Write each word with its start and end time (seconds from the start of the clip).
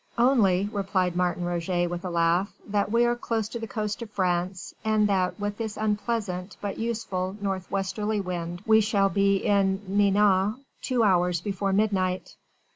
"Only," 0.17 0.67
replied 0.73 1.15
Martin 1.15 1.45
Roget 1.45 1.85
with 1.87 2.03
a 2.03 2.09
laugh, 2.09 2.51
"that 2.67 2.91
we 2.91 3.05
are 3.05 3.15
close 3.15 3.47
to 3.49 3.59
the 3.59 3.67
coast 3.67 4.01
of 4.01 4.09
France 4.09 4.73
and 4.83 5.07
that 5.07 5.39
with 5.39 5.59
this 5.59 5.77
unpleasant 5.77 6.57
but 6.59 6.79
useful 6.79 7.35
north 7.39 7.69
westerly 7.69 8.19
wind 8.19 8.63
we 8.65 8.81
shall 8.81 9.09
be 9.09 9.35
in 9.35 9.79
Nantes 9.87 10.55
two 10.81 11.03
hours 11.03 11.39
before 11.39 11.71
midnight." 11.71 12.35